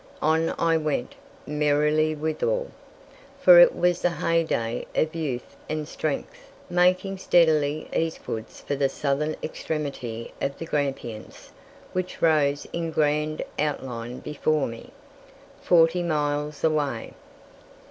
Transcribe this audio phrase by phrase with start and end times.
[0.19, 1.13] On I went,
[1.45, 2.71] merrily withal,
[3.39, 9.35] for it was the heyday of youth and strength, making steadily eastwards for the southern
[9.43, 11.51] extremity of the Grampians,
[11.93, 14.89] which rose in grand outline before me,
[15.61, 17.13] forty miles away.